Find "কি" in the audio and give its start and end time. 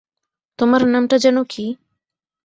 1.43-1.65